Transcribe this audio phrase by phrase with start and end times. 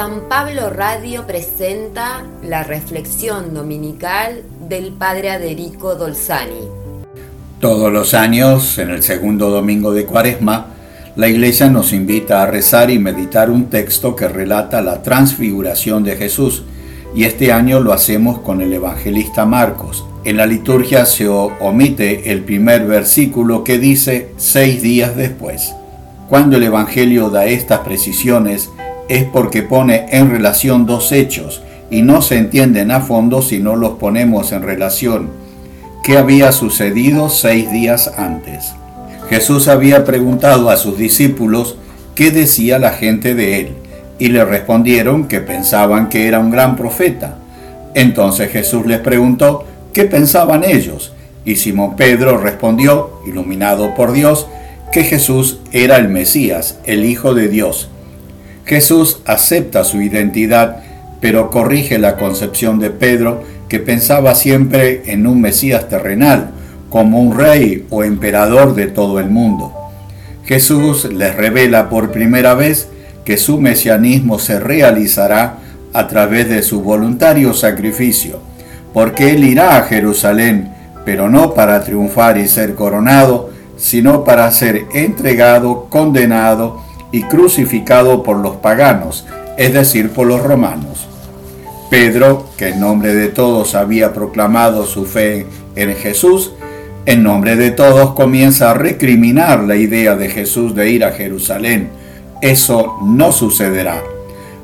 [0.00, 6.70] San Pablo Radio presenta la reflexión dominical del Padre Aderico Dolzani.
[7.60, 10.68] Todos los años, en el segundo domingo de Cuaresma,
[11.16, 16.16] la Iglesia nos invita a rezar y meditar un texto que relata la transfiguración de
[16.16, 16.64] Jesús,
[17.14, 20.06] y este año lo hacemos con el evangelista Marcos.
[20.24, 25.74] En la liturgia se omite el primer versículo que dice seis días después.
[26.30, 28.70] Cuando el Evangelio da estas precisiones,
[29.10, 33.74] es porque pone en relación dos hechos y no se entienden a fondo si no
[33.74, 35.30] los ponemos en relación.
[36.04, 38.72] ¿Qué había sucedido seis días antes?
[39.28, 41.76] Jesús había preguntado a sus discípulos
[42.14, 43.72] qué decía la gente de él
[44.20, 47.34] y le respondieron que pensaban que era un gran profeta.
[47.94, 51.12] Entonces Jesús les preguntó qué pensaban ellos
[51.44, 54.46] y Simón Pedro respondió, iluminado por Dios,
[54.92, 57.88] que Jesús era el Mesías, el Hijo de Dios.
[58.64, 60.82] Jesús acepta su identidad,
[61.20, 66.50] pero corrige la concepción de Pedro, que pensaba siempre en un Mesías terrenal,
[66.88, 69.72] como un rey o emperador de todo el mundo.
[70.44, 72.88] Jesús les revela por primera vez
[73.24, 75.58] que su mesianismo se realizará
[75.92, 78.40] a través de su voluntario sacrificio,
[78.92, 80.72] porque él irá a Jerusalén,
[81.04, 88.36] pero no para triunfar y ser coronado, sino para ser entregado, condenado y crucificado por
[88.36, 91.06] los paganos, es decir, por los romanos.
[91.90, 96.52] Pedro, que en nombre de todos había proclamado su fe en Jesús,
[97.06, 101.90] en nombre de todos comienza a recriminar la idea de Jesús de ir a Jerusalén.
[102.40, 104.02] Eso no sucederá,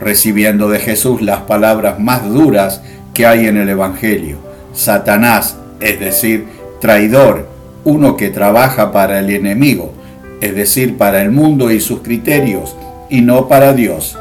[0.00, 2.80] recibiendo de Jesús las palabras más duras
[3.12, 4.38] que hay en el Evangelio.
[4.72, 6.46] Satanás, es decir,
[6.80, 7.48] traidor,
[7.84, 9.92] uno que trabaja para el enemigo,
[10.40, 12.76] es decir, para el mundo y sus criterios,
[13.08, 14.16] y no para Dios.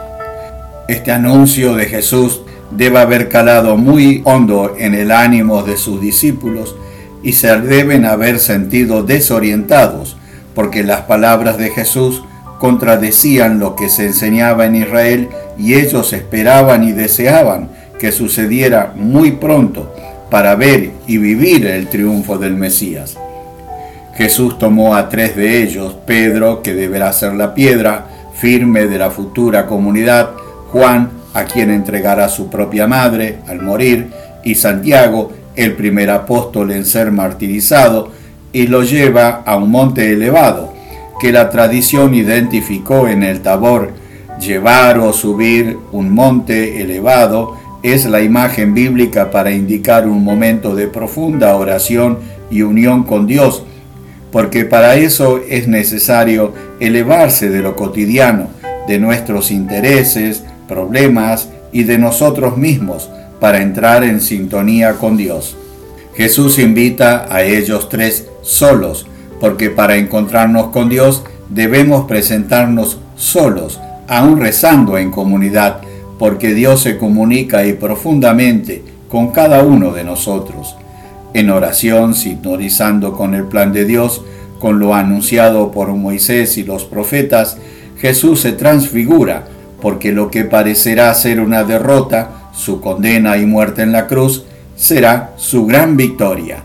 [0.88, 6.76] Este anuncio de Jesús debe haber calado muy hondo en el ánimo de sus discípulos
[7.24, 10.18] y se deben haber sentido desorientados,
[10.56, 12.24] porque las palabras de Jesús
[12.60, 17.70] contradecían lo que se enseñaba en Israel y ellos esperaban y deseaban
[18.00, 19.94] que sucediera muy pronto
[20.30, 23.18] para ver y vivir el triunfo del Mesías.
[24.20, 29.12] Jesús tomó a tres de ellos, Pedro, que deberá ser la piedra firme de la
[29.12, 30.32] futura comunidad,
[30.74, 34.10] Juan, a quien entregará su propia madre al morir,
[34.44, 38.12] y Santiago, el primer apóstol en ser martirizado,
[38.52, 40.74] y lo lleva a un monte elevado,
[41.22, 43.94] que la tradición identificó en el Tabor.
[44.42, 50.88] Llevar o subir un monte elevado es la imagen bíblica para indicar un momento de
[50.88, 52.20] profunda oración
[52.52, 53.64] y unión con Dios,
[54.32, 58.48] porque para eso es necesario elevarse de lo cotidiano,
[58.88, 63.10] de nuestros intereses, problemas y de nosotros mismos
[63.40, 65.56] para entrar en sintonía con Dios.
[66.16, 69.08] Jesús invita a ellos tres solos,
[69.40, 75.82] porque para encontrarnos con Dios debemos presentarnos solos, aún rezando en comunidad,
[76.18, 80.76] porque Dios se comunica y profundamente con cada uno de nosotros
[81.34, 84.24] en oración, sintonizando con el plan de Dios,
[84.60, 87.58] con lo anunciado por Moisés y los profetas,
[87.98, 89.46] Jesús se transfigura,
[89.82, 94.46] porque lo que parecerá ser una derrota, su condena y muerte en la cruz,
[94.76, 96.64] será su gran victoria.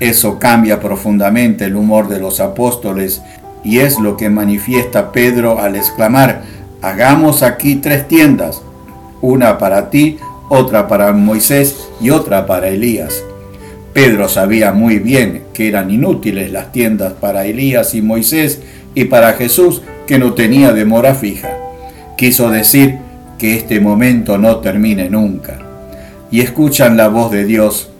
[0.00, 3.22] Eso cambia profundamente el humor de los apóstoles
[3.62, 6.42] y es lo que manifiesta Pedro al exclamar,
[6.80, 8.62] hagamos aquí tres tiendas,
[9.20, 10.18] una para ti,
[10.48, 13.22] otra para Moisés y otra para Elías.
[13.92, 18.60] Pedro sabía muy bien que eran inútiles las tiendas para Elías y Moisés
[18.94, 21.50] y para Jesús que no tenía demora fija.
[22.16, 22.98] Quiso decir
[23.38, 25.58] que este momento no termine nunca.
[26.30, 27.90] Y escuchan la voz de Dios.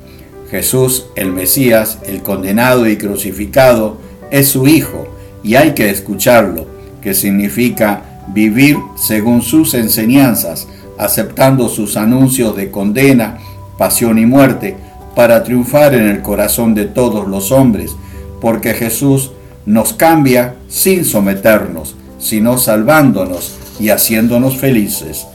[0.50, 3.98] Jesús, el Mesías, el condenado y crucificado,
[4.30, 5.08] es su Hijo
[5.42, 6.66] y hay que escucharlo,
[7.00, 10.68] que significa vivir según sus enseñanzas,
[10.98, 13.38] aceptando sus anuncios de condena,
[13.78, 14.76] pasión y muerte,
[15.14, 17.96] para triunfar en el corazón de todos los hombres,
[18.40, 19.32] porque Jesús
[19.66, 25.26] nos cambia sin someternos, sino salvándonos y haciéndonos felices.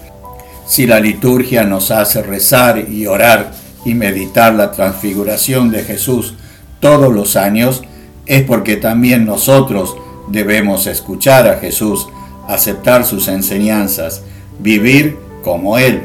[0.66, 3.52] Si la liturgia nos hace rezar y orar
[3.86, 6.34] y meditar la transfiguración de Jesús
[6.80, 7.84] todos los años,
[8.26, 9.96] es porque también nosotros
[10.28, 12.08] debemos escuchar a Jesús,
[12.48, 14.24] aceptar sus enseñanzas,
[14.60, 16.04] vivir como Él,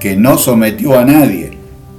[0.00, 1.49] que no sometió a nadie,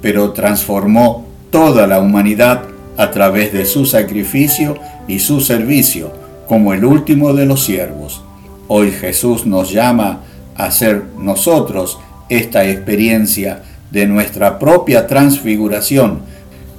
[0.02, 2.64] pero transformó toda la humanidad
[2.98, 4.76] a través de su sacrificio
[5.08, 6.12] y su servicio
[6.46, 8.22] como el último de los siervos.
[8.68, 10.20] Hoy Jesús nos llama
[10.56, 16.20] hacer nosotros esta experiencia de nuestra propia transfiguración.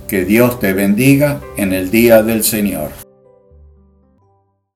[0.08, 3.03] Que Dios te bendiga en el día del Señor.